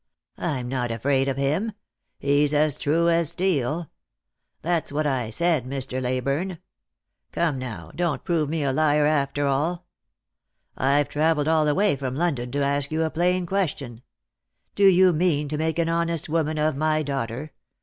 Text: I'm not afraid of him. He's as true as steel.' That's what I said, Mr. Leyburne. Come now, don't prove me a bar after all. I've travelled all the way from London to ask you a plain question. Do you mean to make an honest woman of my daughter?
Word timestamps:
I'm 0.39 0.67
not 0.67 0.89
afraid 0.89 1.27
of 1.27 1.37
him. 1.37 1.73
He's 2.17 2.55
as 2.55 2.75
true 2.75 3.07
as 3.07 3.29
steel.' 3.29 3.91
That's 4.63 4.91
what 4.91 5.05
I 5.05 5.29
said, 5.29 5.65
Mr. 5.65 6.01
Leyburne. 6.01 6.57
Come 7.31 7.59
now, 7.59 7.91
don't 7.93 8.23
prove 8.23 8.49
me 8.49 8.63
a 8.63 8.73
bar 8.73 9.05
after 9.05 9.45
all. 9.45 9.85
I've 10.75 11.07
travelled 11.07 11.47
all 11.47 11.65
the 11.65 11.75
way 11.75 11.95
from 11.95 12.15
London 12.15 12.51
to 12.53 12.63
ask 12.65 12.89
you 12.91 13.03
a 13.03 13.11
plain 13.11 13.45
question. 13.45 14.01
Do 14.73 14.87
you 14.87 15.13
mean 15.13 15.47
to 15.49 15.57
make 15.59 15.77
an 15.77 15.87
honest 15.87 16.27
woman 16.27 16.57
of 16.57 16.75
my 16.75 17.03
daughter? 17.03 17.51